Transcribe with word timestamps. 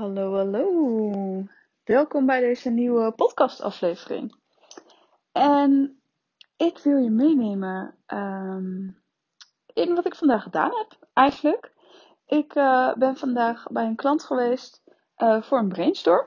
Hallo, 0.00 0.34
hallo. 0.34 1.44
Welkom 1.84 2.26
bij 2.26 2.40
deze 2.40 2.70
nieuwe 2.70 3.12
podcastaflevering. 3.12 4.36
En 5.32 6.00
ik 6.56 6.78
wil 6.78 6.96
je 6.96 7.10
meenemen 7.10 7.98
ehm, 8.06 8.88
in 9.66 9.94
wat 9.94 10.06
ik 10.06 10.14
vandaag 10.14 10.42
gedaan 10.42 10.70
heb, 10.70 11.08
eigenlijk. 11.12 11.72
Ik 12.26 12.54
uh, 12.54 12.94
ben 12.94 13.16
vandaag 13.16 13.66
bij 13.70 13.86
een 13.86 13.96
klant 13.96 14.24
geweest 14.24 14.82
uh, 15.16 15.42
voor 15.42 15.58
een 15.58 15.68
brainstorm. 15.68 16.26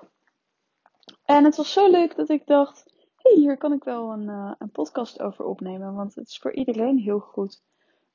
En 1.26 1.44
het 1.44 1.55
was 1.55 1.74
zo 1.74 1.90
leuk 1.90 2.16
dat 2.16 2.30
ik 2.30 2.46
dacht, 2.46 2.86
hier 3.18 3.58
kan 3.58 3.74
ik 3.74 3.84
wel 3.84 4.12
een, 4.12 4.28
uh, 4.28 4.52
een 4.58 4.71
podcast 4.71 5.21
over 5.21 5.46
opnemen. 5.46 5.94
Want 5.94 6.16
het 6.16 6.28
is 6.28 6.38
voor 6.38 6.54
iedereen 6.54 6.98
heel 6.98 7.20
goed 7.20 7.64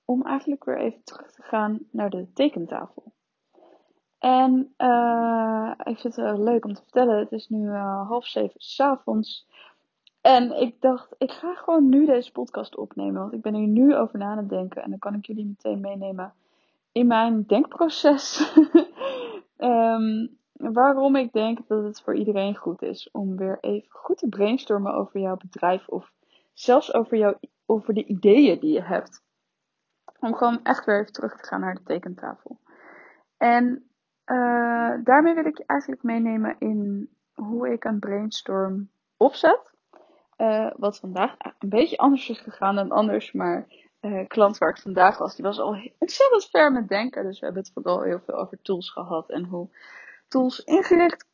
om 0.04 0.22
eigenlijk 0.22 0.64
weer 0.64 0.78
even 0.78 1.04
terug 1.04 1.32
te 1.32 1.42
gaan 1.42 1.78
naar 1.90 2.10
de 2.10 2.32
tekentafel. 2.32 3.16
En 4.18 4.74
uh, 4.78 5.72
ik 5.84 5.98
vind 5.98 6.16
het 6.16 6.38
leuk 6.38 6.64
om 6.64 6.74
te 6.74 6.82
vertellen. 6.82 7.18
Het 7.18 7.32
is 7.32 7.48
nu 7.48 7.68
uh, 7.68 8.08
half 8.08 8.26
zeven 8.26 8.60
s'avonds. 8.60 9.46
En 10.20 10.60
ik 10.60 10.80
dacht, 10.80 11.14
ik 11.18 11.30
ga 11.30 11.54
gewoon 11.54 11.88
nu 11.88 12.06
deze 12.06 12.32
podcast 12.32 12.76
opnemen. 12.76 13.20
Want 13.20 13.32
ik 13.32 13.42
ben 13.42 13.54
hier 13.54 13.66
nu 13.66 13.96
over 13.96 14.18
na 14.18 14.30
aan 14.30 14.36
het 14.36 14.48
denken. 14.48 14.82
En 14.82 14.90
dan 14.90 14.98
kan 14.98 15.14
ik 15.14 15.26
jullie 15.26 15.46
meteen 15.46 15.80
meenemen 15.80 16.32
in 16.92 17.06
mijn 17.06 17.44
denkproces. 17.46 18.54
um, 19.58 20.38
waarom 20.74 21.16
ik 21.16 21.32
denk 21.32 21.68
dat 21.68 21.84
het 21.84 22.00
voor 22.00 22.16
iedereen 22.16 22.56
goed 22.56 22.82
is 22.82 23.10
om 23.10 23.36
weer 23.36 23.58
even 23.60 23.90
goed 23.90 24.18
te 24.18 24.28
brainstormen 24.28 24.94
over 24.94 25.20
jouw 25.20 25.36
bedrijf. 25.36 25.88
Of 25.88 26.12
zelfs 26.52 26.94
over, 26.94 27.16
jou, 27.16 27.36
over 27.66 27.94
de 27.94 28.04
ideeën 28.04 28.60
die 28.60 28.72
je 28.72 28.82
hebt. 28.82 29.22
Om 30.20 30.34
gewoon 30.34 30.62
echt 30.62 30.84
weer 30.84 31.00
even 31.00 31.12
terug 31.12 31.36
te 31.36 31.46
gaan 31.46 31.60
naar 31.60 31.74
de 31.74 31.82
tekentafel. 31.82 32.58
En 33.36 33.87
uh, 34.30 35.04
daarmee 35.04 35.34
wil 35.34 35.44
ik 35.44 35.58
je 35.58 35.64
eigenlijk 35.66 36.02
meenemen 36.02 36.56
in 36.58 37.10
hoe 37.34 37.72
ik 37.72 37.84
een 37.84 37.98
brainstorm 37.98 38.90
opzet. 39.16 39.60
Uh, 40.38 40.70
wat 40.76 40.98
vandaag 40.98 41.36
een 41.58 41.68
beetje 41.68 41.96
anders 41.96 42.28
is 42.28 42.40
gegaan 42.40 42.74
dan 42.74 42.90
anders, 42.90 43.32
maar 43.32 43.66
uh, 44.00 44.26
klant 44.26 44.58
waar 44.58 44.70
ik 44.70 44.78
vandaag 44.78 45.18
was, 45.18 45.34
die 45.34 45.44
was 45.44 45.58
al 45.58 45.92
ontzettend 45.98 46.44
ver 46.44 46.72
met 46.72 46.88
denken. 46.88 47.24
Dus 47.24 47.38
we 47.38 47.44
hebben 47.44 47.62
het 47.62 47.72
vooral 47.72 48.02
heel 48.02 48.20
veel 48.20 48.34
over 48.34 48.60
tools 48.62 48.90
gehad 48.90 49.30
en 49.30 49.44
hoe 49.44 49.68
tools 50.28 50.64
ingericht 50.64 51.26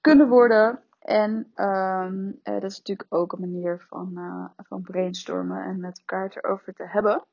kunnen 0.00 0.28
worden. 0.28 0.82
En 0.98 1.52
um, 1.56 2.40
dat 2.42 2.62
is 2.62 2.76
natuurlijk 2.76 3.14
ook 3.14 3.32
een 3.32 3.40
manier 3.40 3.84
van, 3.88 4.12
van 4.56 4.82
brainstormen 4.82 5.64
en 5.64 5.80
met 5.80 5.98
elkaar 5.98 6.30
erover 6.30 6.74
te 6.74 6.86
hebben. 6.86 7.24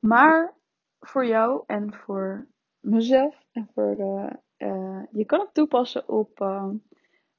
Maar 0.00 0.54
voor 1.00 1.26
jou 1.26 1.62
en 1.66 1.94
voor 1.94 2.46
mezelf 2.86 3.44
en 3.52 3.68
voor 3.74 3.96
de, 3.96 4.38
uh, 4.66 5.02
je 5.10 5.24
kan 5.24 5.40
het 5.40 5.54
toepassen 5.54 6.08
op, 6.08 6.40
uh, 6.40 6.70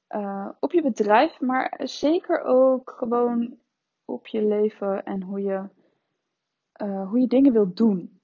uh, 0.08 0.48
op 0.60 0.72
je 0.72 0.82
bedrijf, 0.82 1.40
maar 1.40 1.80
zeker 1.82 2.42
ook 2.42 2.90
gewoon 2.90 3.58
op 4.04 4.26
je 4.26 4.42
leven 4.42 5.04
en 5.04 5.22
hoe 5.22 5.42
je, 5.42 5.68
hoe 6.82 7.20
je 7.20 7.26
dingen 7.26 7.52
wilt 7.52 7.76
doen. 7.76 8.20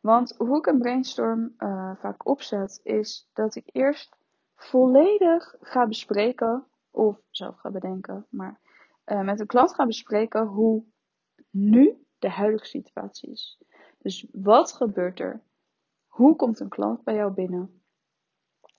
Want 0.00 0.34
hoe 0.36 0.58
ik 0.58 0.66
een 0.66 0.78
brainstorm 0.78 1.54
vaak 1.98 2.28
opzet, 2.28 2.80
is 2.82 3.30
dat 3.32 3.54
ik 3.54 3.68
eerst 3.72 4.16
volledig 4.54 5.54
ga 5.60 5.86
bespreken, 5.86 6.66
of 6.90 7.20
zelf 7.30 7.58
ga 7.58 7.70
bedenken, 7.70 8.26
maar 8.30 8.60
met 9.04 9.40
een 9.40 9.46
klant 9.46 9.74
ga 9.74 9.86
bespreken 9.86 10.46
hoe 10.46 10.84
nu 11.50 12.06
de 12.18 12.30
huidige 12.30 12.66
situatie 12.66 13.30
is. 13.30 13.58
Dus 13.98 14.26
wat 14.32 14.72
gebeurt 14.72 15.20
er? 15.20 15.42
Hoe 16.18 16.36
komt 16.36 16.60
een 16.60 16.68
klant 16.68 17.04
bij 17.04 17.14
jou 17.14 17.32
binnen? 17.32 17.82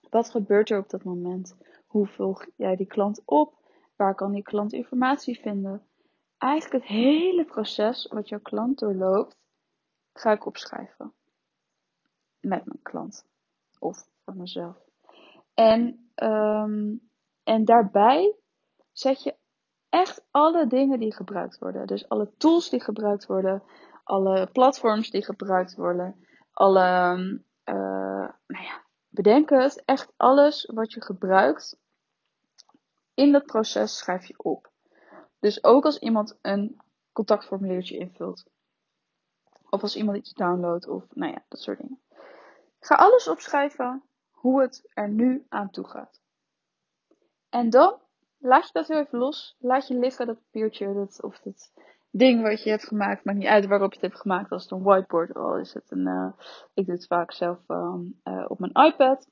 Wat 0.09 0.29
gebeurt 0.29 0.69
er 0.69 0.79
op 0.79 0.89
dat 0.89 1.03
moment? 1.03 1.55
Hoe 1.87 2.07
volg 2.07 2.45
jij 2.55 2.75
die 2.75 2.87
klant 2.87 3.21
op? 3.25 3.53
Waar 3.95 4.15
kan 4.15 4.31
die 4.31 4.43
klant 4.43 4.73
informatie 4.73 5.39
vinden? 5.39 5.87
Eigenlijk 6.37 6.83
het 6.83 6.93
hele 6.93 7.45
proces 7.45 8.07
wat 8.07 8.29
jouw 8.29 8.39
klant 8.39 8.79
doorloopt, 8.79 9.37
ga 10.13 10.31
ik 10.31 10.45
opschrijven. 10.45 11.13
Met 12.39 12.65
mijn 12.65 12.81
klant. 12.81 13.25
Of 13.79 14.09
voor 14.23 14.35
mezelf. 14.35 14.77
En, 15.53 16.11
um, 16.15 17.09
en 17.43 17.65
daarbij 17.65 18.35
zet 18.91 19.23
je 19.23 19.35
echt 19.89 20.25
alle 20.31 20.67
dingen 20.67 20.99
die 20.99 21.13
gebruikt 21.13 21.59
worden. 21.59 21.87
Dus 21.87 22.09
alle 22.09 22.31
tools 22.37 22.69
die 22.69 22.81
gebruikt 22.81 23.25
worden. 23.25 23.63
Alle 24.03 24.49
platforms 24.51 25.09
die 25.09 25.23
gebruikt 25.23 25.75
worden 25.75 26.27
alle, 26.59 27.17
uh, 27.65 28.29
nou 28.47 28.63
ja, 28.63 28.83
bedenk 29.09 29.49
het, 29.49 29.83
echt 29.85 30.13
alles 30.17 30.65
wat 30.73 30.93
je 30.93 31.01
gebruikt 31.01 31.77
in 33.13 33.31
dat 33.31 33.45
proces 33.45 33.97
schrijf 33.97 34.25
je 34.25 34.33
op. 34.37 34.71
Dus 35.39 35.63
ook 35.63 35.85
als 35.85 35.99
iemand 35.99 36.37
een 36.41 36.81
contactformuliertje 37.11 37.97
invult. 37.97 38.45
Of 39.69 39.81
als 39.81 39.95
iemand 39.95 40.17
iets 40.17 40.33
downloadt 40.33 40.87
of 40.87 41.03
nou 41.13 41.31
ja, 41.31 41.43
dat 41.47 41.59
soort 41.59 41.77
dingen. 41.77 42.01
Ga 42.79 42.95
alles 42.95 43.27
opschrijven 43.27 44.03
hoe 44.31 44.61
het 44.61 44.89
er 44.93 45.09
nu 45.09 45.45
aan 45.49 45.69
toe 45.69 45.87
gaat. 45.87 46.21
En 47.49 47.69
dan 47.69 47.99
laat 48.37 48.65
je 48.65 48.73
dat 48.73 48.87
heel 48.87 48.99
even 48.99 49.19
los. 49.19 49.55
Laat 49.59 49.87
je 49.87 49.93
liggen, 49.93 50.27
dat 50.27 50.41
papiertje 50.43 50.93
dat, 50.93 51.23
of 51.23 51.39
dat 51.39 51.71
ding 52.11 52.41
wat 52.41 52.63
je 52.63 52.69
hebt 52.69 52.87
gemaakt. 52.87 53.25
Maakt 53.25 53.37
niet 53.37 53.47
uit 53.47 53.65
waarop 53.65 53.93
je 53.93 53.99
het 53.99 54.09
hebt 54.09 54.21
gemaakt. 54.21 54.51
Als 54.51 54.63
het 54.63 54.71
een 54.71 54.83
whiteboard 54.83 55.35
al 55.35 55.57
is 55.57 55.73
het 55.73 55.91
een. 55.91 56.07
Uh, 56.07 56.31
ik 56.73 56.85
doe 56.85 56.95
het 56.95 57.07
vaak 57.07 57.31
zelf 57.31 57.59
uh, 57.67 58.45
op 58.47 58.59
mijn 58.59 58.73
iPad. 58.73 59.27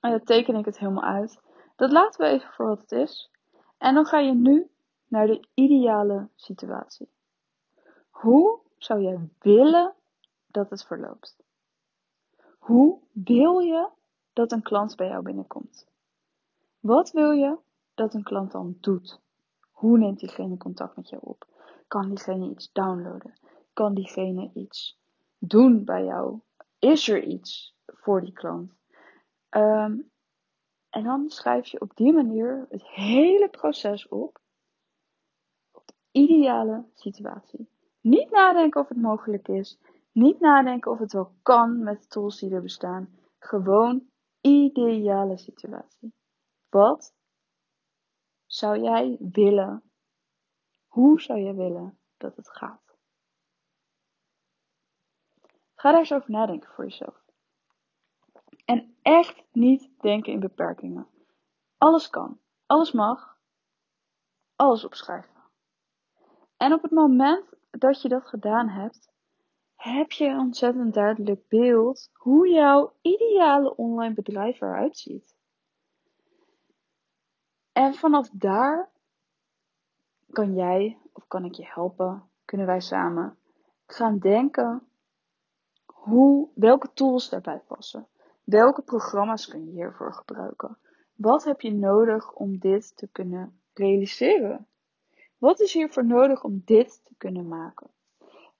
En 0.00 0.10
dan 0.10 0.24
teken 0.24 0.56
ik 0.56 0.64
het 0.64 0.78
helemaal 0.78 1.04
uit. 1.04 1.40
Dat 1.76 1.92
laten 1.92 2.20
we 2.20 2.32
even 2.32 2.52
voor 2.52 2.66
wat 2.66 2.80
het 2.80 2.92
is. 2.92 3.30
En 3.78 3.94
dan 3.94 4.06
ga 4.06 4.18
je 4.18 4.34
nu 4.34 4.70
naar 5.08 5.26
de 5.26 5.48
ideale 5.54 6.28
situatie. 6.34 7.08
Hoe 8.10 8.60
zou 8.78 9.00
jij 9.00 9.28
willen 9.38 9.94
dat 10.46 10.70
het 10.70 10.84
verloopt? 10.84 11.36
Hoe 12.58 12.98
wil 13.12 13.58
je 13.58 13.88
dat 14.32 14.52
een 14.52 14.62
klant 14.62 14.96
bij 14.96 15.08
jou 15.08 15.22
binnenkomt? 15.22 15.86
Wat 16.80 17.10
wil 17.10 17.30
je 17.30 17.56
dat 17.94 18.14
een 18.14 18.22
klant 18.22 18.52
dan 18.52 18.76
doet? 18.80 19.20
Hoe 19.76 19.98
neemt 19.98 20.18
diegene 20.18 20.56
contact 20.56 20.96
met 20.96 21.08
jou 21.08 21.22
op? 21.24 21.46
Kan 21.88 22.08
diegene 22.08 22.50
iets 22.50 22.72
downloaden? 22.72 23.38
Kan 23.72 23.94
diegene 23.94 24.50
iets 24.54 25.00
doen 25.38 25.84
bij 25.84 26.04
jou? 26.04 26.40
Is 26.78 27.08
er 27.08 27.22
iets 27.22 27.76
voor 27.86 28.20
die 28.20 28.32
klant? 28.32 28.72
Um, 29.50 30.10
en 30.90 31.04
dan 31.04 31.30
schrijf 31.30 31.66
je 31.66 31.80
op 31.80 31.96
die 31.96 32.12
manier 32.12 32.66
het 32.68 32.86
hele 32.86 33.48
proces 33.48 34.08
op. 34.08 34.40
Op 35.72 35.86
de 35.86 35.94
ideale 36.10 36.84
situatie. 36.94 37.68
Niet 38.00 38.30
nadenken 38.30 38.80
of 38.80 38.88
het 38.88 39.00
mogelijk 39.00 39.48
is. 39.48 39.78
Niet 40.12 40.40
nadenken 40.40 40.90
of 40.90 40.98
het 40.98 41.12
wel 41.12 41.32
kan 41.42 41.82
met 41.82 42.02
de 42.02 42.08
tools 42.08 42.38
die 42.38 42.54
er 42.54 42.62
bestaan. 42.62 43.18
Gewoon 43.38 44.10
ideale 44.40 45.36
situatie. 45.36 46.12
Wat 46.68 47.15
zou 48.46 48.78
jij 48.78 49.16
willen? 49.20 49.82
Hoe 50.86 51.20
zou 51.20 51.40
jij 51.40 51.54
willen 51.54 51.98
dat 52.16 52.36
het 52.36 52.50
gaat? 52.50 52.96
Ga 55.74 55.90
daar 55.90 55.98
eens 55.98 56.12
over 56.12 56.30
nadenken 56.30 56.70
voor 56.70 56.84
jezelf. 56.84 57.24
En 58.64 58.96
echt 59.02 59.42
niet 59.52 59.90
denken 60.00 60.32
in 60.32 60.40
beperkingen. 60.40 61.06
Alles 61.78 62.10
kan, 62.10 62.40
alles 62.66 62.92
mag, 62.92 63.38
alles 64.56 64.84
opschrijven. 64.84 65.34
En 66.56 66.72
op 66.72 66.82
het 66.82 66.90
moment 66.90 67.44
dat 67.70 68.02
je 68.02 68.08
dat 68.08 68.26
gedaan 68.26 68.68
hebt, 68.68 69.12
heb 69.74 70.12
je 70.12 70.24
een 70.26 70.38
ontzettend 70.38 70.94
duidelijk 70.94 71.48
beeld 71.48 72.10
hoe 72.12 72.48
jouw 72.48 72.92
ideale 73.00 73.76
online 73.76 74.14
bedrijf 74.14 74.60
eruit 74.60 74.98
ziet. 74.98 75.35
En 77.76 77.94
vanaf 77.94 78.28
daar 78.32 78.90
kan 80.30 80.54
jij, 80.54 80.98
of 81.12 81.26
kan 81.26 81.44
ik 81.44 81.54
je 81.54 81.66
helpen, 81.66 82.22
kunnen 82.44 82.66
wij 82.66 82.80
samen 82.80 83.38
gaan 83.86 84.18
denken 84.18 84.82
hoe, 85.86 86.48
welke 86.54 86.92
tools 86.92 87.28
daarbij 87.28 87.62
passen. 87.66 88.06
Welke 88.44 88.82
programma's 88.82 89.46
kun 89.46 89.64
je 89.64 89.70
hiervoor 89.70 90.14
gebruiken? 90.14 90.78
Wat 91.14 91.44
heb 91.44 91.60
je 91.60 91.72
nodig 91.72 92.32
om 92.32 92.58
dit 92.58 92.96
te 92.96 93.08
kunnen 93.12 93.60
realiseren? 93.74 94.66
Wat 95.38 95.60
is 95.60 95.72
hiervoor 95.72 96.06
nodig 96.06 96.44
om 96.44 96.62
dit 96.64 97.00
te 97.04 97.14
kunnen 97.16 97.48
maken? 97.48 97.90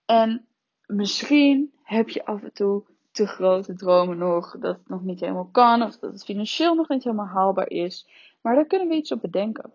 En 0.04 0.46
misschien 0.86 1.74
heb 1.82 2.08
je 2.08 2.24
af 2.24 2.42
en 2.42 2.52
toe 2.52 2.84
te 3.10 3.26
grote 3.26 3.74
dromen 3.74 4.18
nog, 4.18 4.58
dat 4.58 4.76
het 4.76 4.88
nog 4.88 5.02
niet 5.02 5.20
helemaal 5.20 5.48
kan, 5.52 5.82
of 5.82 5.98
dat 5.98 6.12
het 6.12 6.24
financieel 6.24 6.74
nog 6.74 6.88
niet 6.88 7.04
helemaal 7.04 7.26
haalbaar 7.26 7.68
is. 7.68 8.08
Maar 8.46 8.54
daar 8.54 8.66
kunnen 8.66 8.88
we 8.88 8.94
iets 8.94 9.12
op 9.12 9.20
bedenken. 9.20 9.72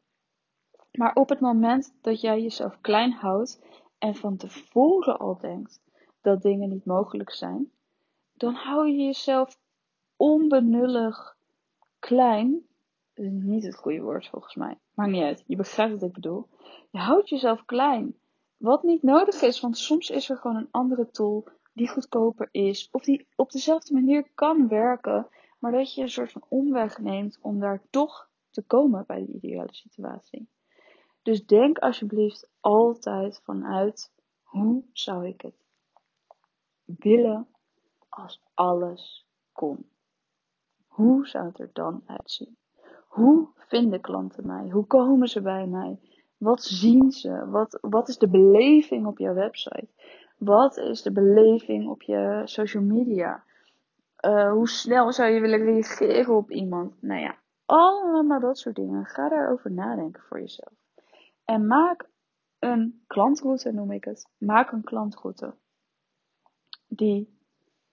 Maar 0.92 1.16
op 1.16 1.30
het 1.30 1.40
moment 1.40 1.94
dat 2.02 2.22
jij 2.22 2.42
jezelf 2.42 2.82
klein 2.82 3.12
houdt 3.12 3.62
en 3.98 4.16
van 4.16 4.38
tevoren 4.38 5.20
al 5.20 5.38
denkt 5.38 5.82
dat 6.22 6.42
dingen 6.42 6.70
niet 6.70 6.86
mogelijk 6.86 7.32
zijn, 7.32 7.72
dan 8.34 8.54
hou 8.54 8.88
je 8.88 9.04
jezelf 9.04 9.58
onbenullig 10.16 11.38
klein. 12.00 12.66
Dat 13.14 13.26
is 13.26 13.32
niet 13.32 13.64
het 13.64 13.76
goede 13.76 14.02
woord 14.02 14.28
volgens 14.28 14.56
mij. 14.56 14.78
Maakt 14.94 15.12
niet 15.12 15.24
uit. 15.24 15.44
Je 15.48 15.56
begrijpt 15.56 15.94
wat 15.94 16.10
ik 16.10 16.14
bedoel. 16.14 16.48
Je 16.92 17.00
houdt 17.00 17.30
jezelf 17.30 17.66
klein. 17.66 18.16
Wat 18.58 18.84
niet 18.84 19.04
nodig 19.04 19.42
is, 19.42 19.60
want 19.60 19.78
soms 19.78 20.10
is 20.10 20.30
er 20.30 20.38
gewoon 20.38 20.58
een 20.58 20.72
andere 20.72 21.10
tool 21.10 21.48
die 21.74 21.90
goedkoper 21.90 22.50
is. 22.52 22.90
Of 22.92 23.04
die 23.04 23.28
op 23.36 23.52
dezelfde 23.52 23.94
manier 23.94 24.30
kan 24.36 24.68
werken. 24.68 25.28
Maar 25.60 25.72
dat 25.72 25.94
je 25.94 26.02
een 26.02 26.10
soort 26.10 26.32
van 26.32 26.44
omweg 26.48 27.00
neemt 27.00 27.38
om 27.42 27.60
daar 27.60 27.82
toch 27.90 28.30
te 28.52 28.62
komen 28.62 29.04
bij 29.08 29.26
de 29.26 29.32
ideale 29.32 29.74
situatie. 29.74 30.50
Dus 31.22 31.46
denk 31.46 31.78
alsjeblieft 31.78 32.50
altijd 32.60 33.42
vanuit 33.44 34.12
hoe 34.42 34.84
zou 34.94 35.28
ik 35.28 35.42
het 35.42 35.66
willen 36.86 37.48
als 38.10 38.42
alles 38.54 39.28
kon. 39.52 39.90
Hoe 40.88 41.28
zou 41.28 41.46
het 41.46 41.60
er 41.60 41.70
dan 41.74 42.04
uitzien? 42.06 42.58
Hoe 43.08 43.48
vinden 43.56 44.02
klanten 44.02 44.48
mij? 44.48 44.70
Hoe 44.70 44.86
komen 44.86 45.28
ze 45.28 45.42
bij 45.42 45.68
mij? 45.68 46.00
Wat 46.38 46.64
zien 46.64 47.12
ze? 47.12 47.50
Wat, 47.50 47.78
wat 47.82 48.10
is 48.10 48.18
de 48.18 48.30
beleving 48.30 49.06
op 49.06 49.18
jouw 49.18 49.34
website? 49.34 49.88
Wat 50.38 50.78
is 50.78 51.02
de 51.02 51.12
beleving 51.12 51.90
op 51.90 52.02
je 52.02 52.42
social 52.46 52.84
media? 52.84 53.44
Uh, 54.26 54.52
hoe 54.52 54.70
snel 54.70 55.12
zou 55.12 55.30
je 55.30 55.40
willen 55.40 55.64
reageren 55.64 56.36
op 56.36 56.52
iemand? 56.52 57.02
Nou 57.02 57.22
ja, 57.22 57.38
allemaal 57.72 58.40
dat 58.40 58.58
soort 58.58 58.76
dingen. 58.76 59.06
Ga 59.06 59.30
daarover 59.30 59.72
nadenken 59.72 60.24
voor 60.24 60.40
jezelf. 60.40 60.74
En 61.46 61.68
maak 61.68 62.10
een 62.60 63.04
klantroute, 63.08 63.72
noem 63.72 63.92
ik 63.92 64.04
het. 64.04 64.28
Maak 64.38 64.72
een 64.72 64.84
klantroute 64.84 65.54
die, 66.88 67.40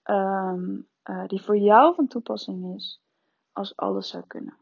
um, 0.05 0.89
uh, 1.11 1.27
die 1.27 1.43
voor 1.43 1.57
jou 1.57 1.95
van 1.95 2.07
toepassing 2.07 2.75
is 2.75 3.01
als 3.53 3.77
alles 3.77 4.09
zou 4.09 4.25
kunnen. 4.27 4.57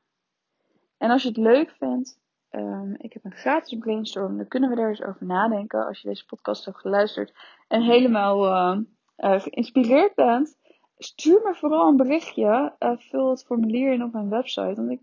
En 0.99 1.11
als 1.11 1.23
je 1.23 1.29
het 1.29 1.37
leuk 1.37 1.71
vindt, 1.71 2.19
um, 2.51 2.95
ik 2.99 3.13
heb 3.13 3.25
een 3.25 3.33
gratis 3.33 3.79
brainstorm, 3.79 4.37
dan 4.37 4.49
kunnen 4.49 4.71
we 4.71 4.77
daar 4.77 4.89
eens 4.89 5.03
over 5.03 5.27
nadenken. 5.27 5.87
Als 5.87 6.01
je 6.01 6.09
deze 6.09 6.27
podcast 6.27 6.65
hebt 6.65 6.79
geluisterd 6.79 7.35
en 7.69 7.83
helemaal 7.83 8.47
uh, 8.47 8.81
uh, 9.17 9.41
geïnspireerd 9.41 10.15
bent, 10.15 10.57
stuur 10.97 11.41
me 11.45 11.55
vooral 11.55 11.89
een 11.89 11.97
berichtje. 11.97 12.75
Uh, 12.79 12.97
vul 12.97 13.31
het 13.31 13.45
formulier 13.45 13.93
in 13.93 14.03
op 14.03 14.13
mijn 14.13 14.29
website. 14.29 14.75
Want 14.75 14.91
ik, 14.91 15.01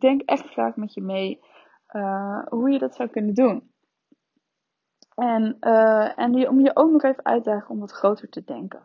denk 0.00 0.22
echt 0.22 0.46
graag 0.46 0.76
met 0.76 0.94
je 0.94 1.02
mee 1.02 1.40
hoe 2.48 2.70
je 2.70 2.78
dat 2.78 2.94
zou 2.94 3.08
kunnen 3.08 3.34
doen. 3.34 3.70
En, 5.14 5.56
en 6.16 6.32
die, 6.32 6.48
om 6.48 6.60
je 6.60 6.76
ook 6.76 6.90
nog 6.90 7.02
even 7.02 7.24
uitdagen 7.24 7.70
om 7.70 7.80
wat 7.80 7.92
groter 7.92 8.28
te 8.28 8.44
denken. 8.44 8.82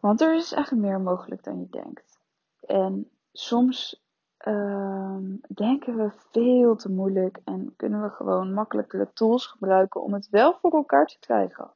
Want 0.00 0.20
er 0.20 0.34
is 0.34 0.52
echt 0.52 0.72
meer 0.72 1.00
mogelijk 1.00 1.44
dan 1.44 1.60
je 1.60 1.68
denkt. 1.70 2.20
En 2.60 3.10
soms 3.32 4.02
uh, 4.46 5.16
denken 5.54 5.96
we 5.96 6.10
veel 6.30 6.76
te 6.76 6.90
moeilijk 6.90 7.40
en 7.44 7.74
kunnen 7.76 8.02
we 8.02 8.08
gewoon 8.08 8.52
makkelijkere 8.52 9.12
tools 9.12 9.46
gebruiken 9.46 10.02
om 10.02 10.12
het 10.12 10.28
wel 10.28 10.54
voor 10.60 10.72
elkaar 10.72 11.06
te 11.06 11.18
krijgen. 11.18 11.70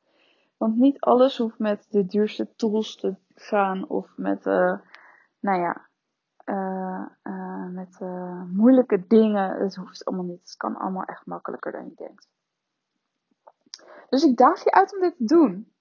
Want 0.57 0.77
niet 0.77 1.01
alles 1.01 1.39
hoeft 1.39 1.59
met 1.59 1.87
de 1.91 2.07
duurste 2.07 2.55
tools 2.57 2.97
te 2.97 3.17
gaan 3.35 3.89
of 3.89 4.17
met, 4.17 4.47
uh, 4.47 4.79
nou 5.41 5.61
ja, 5.61 5.87
uh, 6.45 7.07
uh, 7.23 7.69
met 7.69 8.01
moeilijke 8.53 9.07
dingen. 9.07 9.51
Het 9.51 9.75
hoeft 9.75 10.05
allemaal 10.05 10.25
niet. 10.25 10.41
Het 10.41 10.57
kan 10.57 10.77
allemaal 10.77 11.05
echt 11.05 11.27
makkelijker 11.27 11.73
dan 11.73 11.85
je 11.85 11.95
denkt. 11.95 12.29
Dus 14.09 14.25
ik 14.25 14.37
daag 14.37 14.65
je 14.65 14.73
uit 14.73 14.95
om 14.95 15.01
dit 15.01 15.17
te 15.17 15.25
doen. 15.25 15.73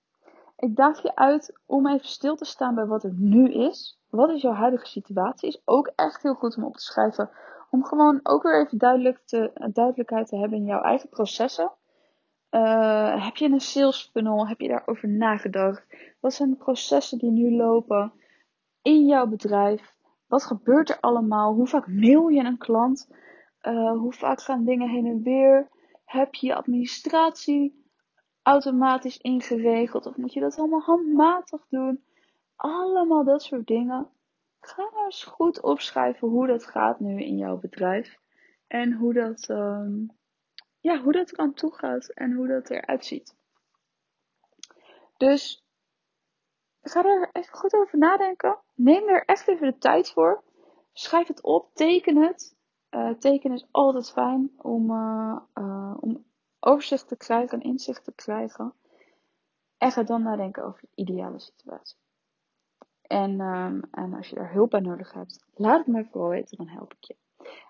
Ik 0.56 0.76
daag 0.76 1.02
je 1.02 1.16
uit 1.16 1.60
om 1.66 1.88
even 1.88 2.08
stil 2.08 2.36
te 2.36 2.46
staan 2.46 2.76
bij 2.76 2.86
wat 2.86 3.04
er 3.04 3.14
nu 3.14 3.52
is. 3.52 4.00
Wat 4.10 4.30
is 4.30 4.42
jouw 4.42 4.54
huidige 4.54 4.86
situatie? 4.86 5.50
Is 5.50 5.62
ook 5.66 5.92
echt 5.96 6.24
heel 6.24 6.34
goed 6.34 6.58
om 6.58 6.64
op 6.64 6.76
te 6.76 6.84
schrijven. 6.84 7.30
Om 7.70 7.84
gewoon 7.84 8.20
ook 8.24 8.44
weer 8.44 8.62
even 8.62 8.78
duidelijk 8.78 9.22
te, 9.26 9.70
duidelijkheid 9.74 10.28
te 10.28 10.38
hebben 10.38 10.58
in 10.58 10.66
jouw 10.66 10.82
eigen 10.82 11.10
processen. 11.10 11.72
Uh, 12.54 13.26
heb 13.26 13.36
je 13.36 13.50
een 13.50 13.60
sales 13.60 14.10
funnel? 14.12 14.48
Heb 14.48 14.60
je 14.60 14.68
daarover 14.68 15.10
nagedacht? 15.10 15.86
Wat 16.20 16.34
zijn 16.34 16.50
de 16.50 16.56
processen 16.56 17.18
die 17.18 17.32
nu 17.32 17.56
lopen 17.56 18.14
in 18.82 19.06
jouw 19.06 19.28
bedrijf? 19.28 19.96
Wat 20.28 20.44
gebeurt 20.44 20.90
er 20.90 21.00
allemaal? 21.00 21.54
Hoe 21.54 21.68
vaak 21.68 21.88
mail 21.88 22.28
je 22.28 22.44
een 22.44 22.58
klant? 22.58 23.10
Uh, 23.62 23.92
hoe 23.92 24.14
vaak 24.14 24.42
gaan 24.42 24.66
dingen 24.66 24.90
heen 24.90 25.06
en 25.06 25.24
weer? 25.24 25.70
Heb 26.06 26.34
je 26.34 26.56
administratie 26.56 27.86
automatisch 28.42 29.18
ingeregeld? 29.18 30.06
Of 30.06 30.18
moet 30.18 30.34
je 30.34 30.40
dat 30.40 30.58
allemaal 30.58 30.82
handmatig 30.82 31.66
doen? 31.70 32.04
Allemaal 32.56 33.24
dat 33.24 33.44
soort 33.44 33.68
dingen. 33.68 34.10
Ga 34.60 34.90
eens 35.06 35.24
goed 35.24 35.62
opschrijven 35.62 36.28
hoe 36.28 36.48
dat 36.48 36.66
gaat 36.66 37.00
nu 37.00 37.24
in 37.24 37.38
jouw 37.38 37.58
bedrijf. 37.58 38.18
En 38.68 38.94
hoe 38.94 39.14
dat, 39.14 39.50
um, 39.50 40.12
ja, 40.84 41.02
hoe 41.02 41.12
dat 41.12 41.32
kan 41.32 41.54
toegaat 41.54 42.08
en 42.08 42.34
hoe 42.34 42.48
dat 42.48 42.70
eruit 42.70 43.06
ziet. 43.06 43.36
Dus 45.18 45.66
ga 46.82 47.04
er 47.04 47.30
even 47.32 47.58
goed 47.58 47.74
over 47.74 47.98
nadenken. 47.98 48.58
Neem 48.74 49.08
er 49.08 49.26
echt 49.26 49.48
even 49.48 49.72
de 49.72 49.78
tijd 49.78 50.12
voor. 50.12 50.44
Schrijf 50.94 51.28
het 51.28 51.42
op, 51.42 51.70
teken 51.74 52.18
het. 52.18 52.56
Uh, 52.92 53.10
tekenen 53.10 53.58
is 53.58 53.68
altijd 53.72 54.12
fijn 54.12 54.52
om, 54.58 54.92
uh, 54.92 55.38
uh, 55.54 55.98
om 56.00 56.26
overzicht 56.60 57.08
te 57.08 57.18
krijgen 57.18 57.62
en 57.62 57.70
inzicht 57.70 58.04
te 58.04 58.14
krijgen. 58.14 58.74
En 59.78 59.92
ga 59.92 60.04
dan 60.04 60.24
nadenken 60.24 60.64
over 60.64 60.82
de 60.82 61.02
ideale 61.02 61.40
situatie. 61.40 61.98
En, 63.02 63.40
um, 63.40 63.82
en 63.92 64.14
als 64.14 64.30
je 64.30 64.36
daar 64.36 64.52
hulp 64.52 64.70
bij 64.70 64.80
nodig 64.80 65.14
hebt, 65.14 65.46
laat 65.54 65.78
het 65.78 65.88
mij 65.88 66.06
vooral 66.06 66.30
weten, 66.30 66.58
dan 66.58 66.68
help 66.68 66.94
ik 66.94 67.04
je. 67.04 67.16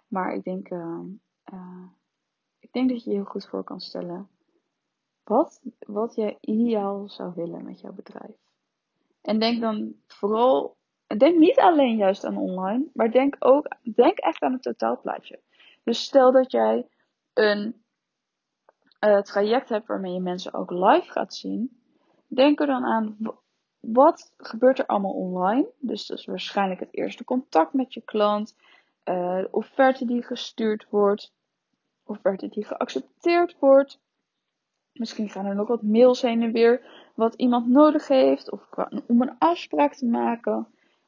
Maar 0.08 0.34
ik 0.34 0.44
denk, 0.44 0.70
uh, 0.70 1.00
ik 2.64 2.72
denk 2.72 2.90
dat 2.90 3.04
je 3.04 3.10
je 3.10 3.16
heel 3.16 3.26
goed 3.26 3.48
voor 3.48 3.64
kan 3.64 3.80
stellen 3.80 4.30
wat, 5.24 5.62
wat 5.80 6.16
jij 6.16 6.38
ideaal 6.42 7.10
zou 7.10 7.34
willen 7.36 7.66
met 7.66 7.80
jouw 7.80 7.94
bedrijf. 7.94 8.36
En 9.22 9.40
denk 9.40 9.62
dan 9.62 9.96
vooral, 10.08 10.78
denk 11.18 11.38
niet 11.38 11.60
alleen 11.60 11.98
juist 11.98 12.26
aan 12.26 12.38
online, 12.38 12.86
maar 12.94 13.12
denk 13.12 13.36
ook, 13.40 13.68
denk 13.82 14.18
echt 14.18 14.42
aan 14.42 14.54
het 14.54 14.62
totaalplaatje. 14.62 15.40
Dus 15.84 16.04
stel 16.04 16.32
dat 16.32 16.52
jij 16.52 16.88
een 17.34 17.84
uh, 19.00 19.22
traject 19.22 19.70
hebt 19.70 19.88
waarmee 19.88 20.14
je 20.14 20.20
mensen 20.20 20.54
ook 20.54 20.72
live 20.72 21.12
gaat 21.12 21.34
zien, 21.34 21.82
denk 22.28 22.60
er 22.60 22.68
dan 22.68 22.86
aan 22.86 23.18
wat 23.80 24.34
gebeurt 24.38 24.80
er 24.80 24.86
allemaal 24.86 25.14
online. 25.14 25.70
Dus 25.80 26.06
dat 26.06 26.18
is 26.18 26.26
waarschijnlijk 26.26 26.80
het 26.80 26.94
eerste 26.94 27.24
contact 27.24 27.74
met 27.74 27.94
je 27.94 28.02
klant, 28.02 28.56
uh, 29.06 29.44
offerte 29.52 30.06
die 30.06 30.24
gestuurd 30.24 30.90
wordt, 30.90 31.34
offerte 32.04 32.48
die 32.48 32.66
geaccepteerd 32.66 33.56
wordt. 33.60 34.00
Misschien 34.94 35.30
gaan 35.30 35.46
er 35.46 35.56
nog 35.56 35.68
wat 35.68 35.82
mails 35.82 36.22
heen 36.22 36.42
en 36.42 36.52
weer 36.52 36.86
wat 37.16 37.34
iemand 37.34 37.68
nodig 37.68 38.08
heeft 38.08 38.52
of 38.52 38.70
om 39.08 39.22
een 39.22 39.36
afspraak 39.38 39.94
te 39.94 40.06
maken. 40.06 40.68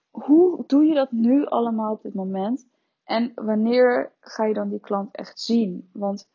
Hoe 0.10 0.64
doe 0.68 0.86
je 0.86 0.94
dat 0.94 1.12
nu 1.12 1.46
allemaal 1.46 1.94
op 1.94 2.02
dit 2.02 2.14
moment? 2.14 2.68
En 3.04 3.32
wanneer 3.36 4.12
ga 4.20 4.46
je 4.46 4.54
dan 4.54 4.70
die 4.70 4.80
klant 4.80 5.16
echt 5.16 5.40
zien? 5.40 5.90
Want 5.94 6.30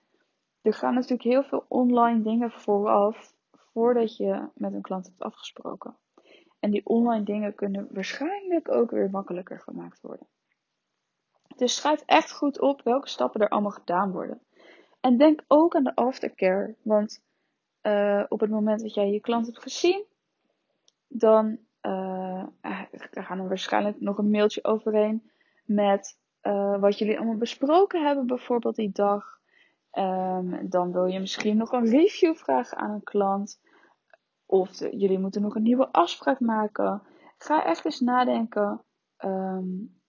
er 0.63 0.75
gaan 0.75 0.95
natuurlijk 0.95 1.23
heel 1.23 1.43
veel 1.43 1.65
online 1.69 2.23
dingen 2.23 2.51
vooraf 2.51 3.35
voordat 3.51 4.17
je 4.17 4.49
met 4.55 4.73
een 4.73 4.83
klant 4.83 5.07
hebt 5.07 5.23
afgesproken. 5.23 5.97
En 6.61 6.71
die 6.71 6.87
online 6.87 7.25
dingen 7.25 7.55
kunnen 7.55 7.89
waarschijnlijk 7.91 8.71
ook 8.71 8.91
weer 8.91 9.11
makkelijker 9.11 9.61
gemaakt 9.61 10.01
worden. 10.01 10.27
Dus 11.57 11.77
schrijf 11.77 12.03
echt 12.07 12.33
goed 12.33 12.61
op 12.61 12.83
welke 12.83 13.09
stappen 13.09 13.41
er 13.41 13.49
allemaal 13.49 13.71
gedaan 13.71 14.13
worden. 14.13 14.41
En 15.01 15.17
denk 15.17 15.45
ook 15.47 15.75
aan 15.75 15.85
de 15.85 15.95
aftercare. 15.95 16.75
Want 16.83 17.23
uh, 17.83 18.25
op 18.29 18.41
het 18.41 18.51
moment 18.51 18.81
dat 18.81 18.95
jij 18.95 19.11
je 19.11 19.21
klant 19.21 19.47
hebt 19.47 19.63
gezien, 19.63 20.05
dan 21.09 21.59
uh, 21.83 22.45
gaan 23.11 23.39
er 23.39 23.49
waarschijnlijk 23.49 24.01
nog 24.01 24.19
een 24.19 24.31
mailtje 24.31 24.65
overheen 24.65 25.31
met 25.65 26.19
wat 26.81 26.99
jullie 26.99 27.17
allemaal 27.17 27.37
besproken 27.37 28.07
hebben, 28.07 28.27
bijvoorbeeld 28.27 28.77
die 28.77 28.91
dag. 28.93 29.39
Um, 29.93 30.69
dan 30.69 30.93
wil 30.93 31.07
je 31.07 31.21
misschien 31.21 31.57
nog 31.57 31.73
een 31.73 31.87
review 31.87 32.35
vragen 32.35 32.79
aan 32.79 32.91
een 32.91 33.03
klant. 33.03 33.61
Of 34.47 34.79
jullie 34.79 35.19
moeten 35.19 35.43
nog 35.43 35.55
een 35.55 35.63
nieuwe 35.63 35.93
afspraak 35.93 36.41
maken. 36.41 37.03
Ga 37.39 37.65
echt 37.65 37.85
eens 37.85 38.01
nadenken 38.01 38.85
um, 39.25 40.01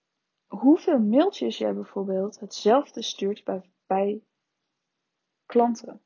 hoeveel 0.46 0.98
mailtjes 0.98 1.58
jij 1.58 1.74
bijvoorbeeld 1.74 2.40
hetzelfde 2.40 3.02
stuurt 3.02 3.44
bij, 3.44 3.70
bij 3.86 4.22
klanten. 5.52 6.00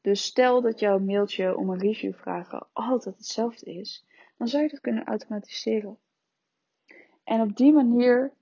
Dus 0.00 0.24
stel 0.24 0.60
dat 0.60 0.80
jouw 0.80 0.98
mailtje 0.98 1.56
om 1.56 1.70
een 1.70 1.78
review 1.78 2.14
vragen 2.14 2.66
altijd 2.72 3.16
hetzelfde 3.16 3.74
is, 3.74 4.06
dan 4.36 4.48
zou 4.48 4.62
je 4.62 4.68
dat 4.68 4.80
kunnen 4.80 5.04
automatiseren. 5.04 5.98
En 7.24 7.40
op 7.40 7.56
die 7.56 7.72
manier 7.72 8.32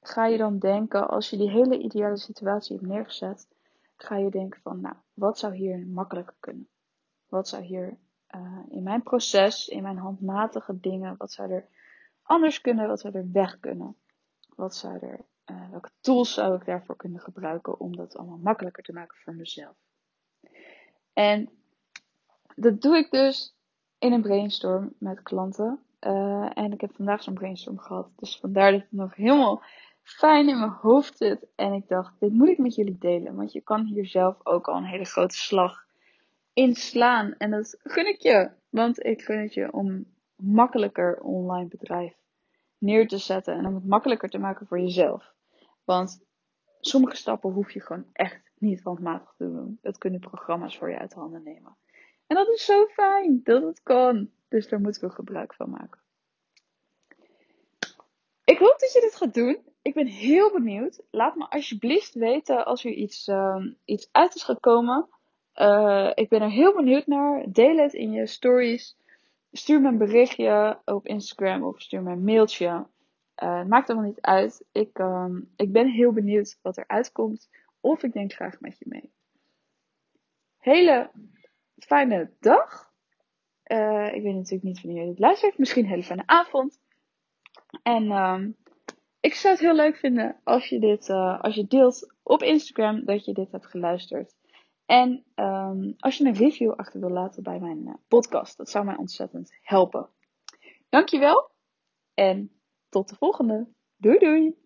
ga 0.00 0.26
je 0.26 0.36
dan 0.36 0.58
denken, 0.58 1.08
als 1.08 1.30
je 1.30 1.36
die 1.36 1.50
hele 1.50 1.78
ideale 1.78 2.16
situatie 2.16 2.76
hebt 2.76 2.88
neergezet, 2.88 3.48
ga 3.96 4.16
je 4.16 4.30
denken 4.30 4.60
van, 4.60 4.80
nou, 4.80 4.94
wat 5.14 5.38
zou 5.38 5.54
hier 5.54 5.86
makkelijker 5.86 6.36
kunnen? 6.40 6.68
Wat 7.28 7.48
zou 7.48 7.62
hier 7.62 7.98
uh, 8.34 8.58
in 8.68 8.82
mijn 8.82 9.02
proces, 9.02 9.68
in 9.68 9.82
mijn 9.82 9.98
handmatige 9.98 10.80
dingen, 10.80 11.16
wat 11.16 11.32
zou 11.32 11.52
er 11.52 11.66
anders 12.22 12.60
kunnen, 12.60 12.88
wat 12.88 13.00
zou 13.00 13.14
er 13.14 13.30
weg 13.32 13.60
kunnen. 13.60 13.96
Wat 14.56 14.74
zou 14.74 14.98
er, 14.98 15.20
uh, 15.50 15.70
welke 15.70 15.90
tools 16.00 16.34
zou 16.34 16.54
ik 16.54 16.64
daarvoor 16.64 16.96
kunnen 16.96 17.20
gebruiken 17.20 17.80
om 17.80 17.96
dat 17.96 18.16
allemaal 18.16 18.38
makkelijker 18.38 18.82
te 18.82 18.92
maken 18.92 19.16
voor 19.16 19.34
mezelf. 19.34 19.76
En 21.12 21.50
dat 22.54 22.80
doe 22.82 22.96
ik 22.96 23.10
dus 23.10 23.54
in 23.98 24.12
een 24.12 24.22
brainstorm 24.22 24.94
met 24.98 25.22
klanten. 25.22 25.80
Uh, 26.00 26.50
en 26.54 26.72
ik 26.72 26.80
heb 26.80 26.94
vandaag 26.94 27.22
zo'n 27.22 27.34
brainstorm 27.34 27.78
gehad. 27.78 28.08
Dus 28.16 28.36
vandaar 28.36 28.72
dat 28.72 28.80
het 28.80 28.92
nog 28.92 29.14
helemaal 29.14 29.62
fijn 30.02 30.48
in 30.48 30.58
mijn 30.58 30.70
hoofd 30.70 31.16
zit. 31.16 31.46
En 31.56 31.72
ik 31.72 31.88
dacht, 31.88 32.20
dit 32.20 32.32
moet 32.32 32.48
ik 32.48 32.58
met 32.58 32.74
jullie 32.74 32.98
delen. 32.98 33.34
Want 33.34 33.52
je 33.52 33.60
kan 33.60 33.84
hier 33.84 34.06
zelf 34.06 34.46
ook 34.46 34.68
al 34.68 34.76
een 34.76 34.84
hele 34.84 35.04
grote 35.04 35.36
slag 35.36 35.84
in 36.52 36.74
slaan. 36.74 37.34
En 37.38 37.50
dat 37.50 37.78
gun 37.82 38.06
ik 38.06 38.20
je. 38.20 38.50
Want 38.68 39.04
ik 39.04 39.22
gun 39.22 39.38
het 39.38 39.54
je 39.54 39.72
om 39.72 40.06
makkelijker 40.36 41.20
online 41.20 41.68
bedrijf 41.68 42.14
neer 42.78 43.08
te 43.08 43.18
zetten. 43.18 43.54
En 43.54 43.66
om 43.66 43.74
het 43.74 43.86
makkelijker 43.86 44.28
te 44.28 44.38
maken 44.38 44.66
voor 44.66 44.80
jezelf. 44.80 45.32
Want 45.84 46.24
sommige 46.80 47.16
stappen 47.16 47.50
hoef 47.50 47.70
je 47.70 47.80
gewoon 47.80 48.06
echt 48.12 48.49
niet 48.60 48.82
handmatig 48.82 49.34
doen. 49.36 49.78
Dat 49.80 49.98
kunnen 49.98 50.20
programma's 50.20 50.78
voor 50.78 50.90
je 50.90 50.98
uit 50.98 51.12
handen 51.12 51.42
nemen. 51.42 51.76
En 52.26 52.36
dat 52.36 52.48
is 52.48 52.64
zo 52.64 52.86
fijn 52.86 53.40
dat 53.44 53.62
het 53.62 53.82
kan. 53.82 54.30
Dus 54.48 54.68
daar 54.68 54.80
moeten 54.80 55.08
we 55.08 55.14
gebruik 55.14 55.54
van 55.54 55.70
maken. 55.70 56.00
Ik 58.44 58.58
hoop 58.58 58.78
dat 58.78 58.92
je 58.92 59.00
dit 59.00 59.16
gaat 59.16 59.34
doen. 59.34 59.58
Ik 59.82 59.94
ben 59.94 60.06
heel 60.06 60.52
benieuwd. 60.52 61.02
Laat 61.10 61.36
me 61.36 61.48
alsjeblieft 61.48 62.14
weten 62.14 62.64
als 62.64 62.84
er 62.84 62.92
iets, 62.92 63.28
uh, 63.28 63.64
iets 63.84 64.08
uit 64.12 64.34
is 64.34 64.42
gekomen. 64.42 65.08
Uh, 65.54 66.10
ik 66.14 66.28
ben 66.28 66.40
er 66.40 66.50
heel 66.50 66.74
benieuwd 66.74 67.06
naar. 67.06 67.44
Deel 67.48 67.76
het 67.76 67.92
in 67.92 68.12
je 68.12 68.26
stories. 68.26 68.96
Stuur 69.52 69.80
me 69.80 69.88
een 69.88 69.98
berichtje 69.98 70.78
op 70.84 71.06
Instagram 71.06 71.64
of 71.64 71.80
stuur 71.80 72.02
me 72.02 72.12
een 72.12 72.24
mailtje. 72.24 72.86
Uh, 73.42 73.64
maakt 73.64 73.88
allemaal 73.90 74.08
niet 74.08 74.20
uit. 74.20 74.64
Ik, 74.72 74.98
ehm, 74.98 75.40
ik 75.56 75.72
ben 75.72 75.88
heel 75.88 76.12
benieuwd 76.12 76.58
wat 76.62 76.76
er 76.76 76.84
uitkomt. 76.86 77.48
Of 77.80 78.02
ik 78.02 78.12
denk 78.12 78.32
graag 78.32 78.60
met 78.60 78.78
je 78.78 78.84
mee. 78.88 79.12
Hele 80.58 81.10
fijne 81.76 82.32
dag. 82.40 82.92
Uh, 83.66 84.14
ik 84.14 84.22
weet 84.22 84.34
natuurlijk 84.34 84.62
niet 84.62 84.80
wanneer 84.80 85.02
je 85.02 85.08
dit 85.08 85.18
luistert. 85.18 85.58
Misschien 85.58 85.84
een 85.84 85.90
hele 85.90 86.02
fijne 86.02 86.26
avond. 86.26 86.80
En 87.82 88.10
um, 88.10 88.56
ik 89.20 89.34
zou 89.34 89.54
het 89.54 89.62
heel 89.62 89.74
leuk 89.74 89.96
vinden 89.96 90.40
als 90.44 90.68
je 90.68 90.78
dit, 90.78 91.08
uh, 91.08 91.40
als 91.40 91.54
je 91.54 91.66
deelt 91.66 92.14
op 92.22 92.42
Instagram 92.42 93.04
dat 93.04 93.24
je 93.24 93.32
dit 93.32 93.52
hebt 93.52 93.66
geluisterd. 93.66 94.34
En 94.86 95.24
um, 95.34 95.94
als 95.98 96.16
je 96.16 96.24
een 96.24 96.34
review 96.34 96.72
achter 96.72 97.00
wil 97.00 97.10
laten 97.10 97.42
bij 97.42 97.58
mijn 97.58 97.86
uh, 97.86 97.94
podcast. 98.08 98.56
Dat 98.56 98.70
zou 98.70 98.84
mij 98.84 98.96
ontzettend 98.96 99.58
helpen. 99.62 100.08
Dankjewel. 100.88 101.50
En 102.14 102.60
tot 102.88 103.08
de 103.08 103.14
volgende. 103.14 103.68
Doei 103.96 104.18
doei. 104.18 104.58